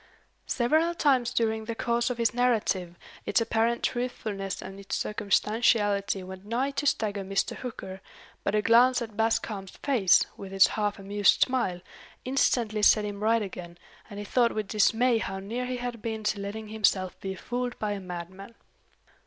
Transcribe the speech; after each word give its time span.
Several 0.47 0.95
times 0.95 1.31
during 1.31 1.65
the 1.65 1.75
course 1.75 2.09
of 2.09 2.17
his 2.17 2.33
narrative, 2.33 2.95
its 3.27 3.39
apparent 3.39 3.83
truthfulness 3.83 4.59
and 4.59 4.79
its 4.79 4.95
circumstantiality 4.95 6.23
went 6.23 6.43
nigh 6.43 6.71
to 6.71 6.87
stagger 6.87 7.23
Mr. 7.23 7.55
Hooker; 7.55 8.01
but 8.43 8.55
a 8.55 8.63
glance 8.63 9.03
at 9.03 9.15
Bascombe's 9.15 9.77
face, 9.83 10.25
with 10.35 10.53
its 10.53 10.69
half 10.69 10.97
amused 10.97 11.41
smile, 11.43 11.81
instantly 12.25 12.81
set 12.81 13.05
him 13.05 13.19
right 13.21 13.43
again, 13.43 13.77
and 14.09 14.17
he 14.17 14.25
thought 14.25 14.55
with 14.55 14.67
dismay 14.69 15.19
how 15.19 15.37
near 15.37 15.67
he 15.67 15.77
had 15.77 16.01
been 16.01 16.23
to 16.23 16.39
letting 16.39 16.69
himself 16.69 17.19
be 17.19 17.35
fooled 17.35 17.77
by 17.77 17.91
a 17.91 17.99
madman. 17.99 18.55